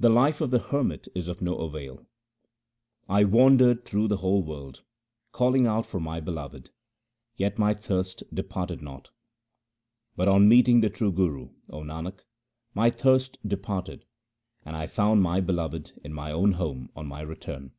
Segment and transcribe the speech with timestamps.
[0.00, 2.06] The life of the hermit is of no avail:—
[3.08, 4.82] 1 wandered through the whole world
[5.32, 6.70] calling out for my Beloved,
[7.36, 9.10] yet my thirst departed not;
[10.16, 12.20] But on meeting the true Guru, O Nanak,
[12.72, 14.06] my thirst departed,
[14.64, 17.72] and I found my Beloved in my own home on my return.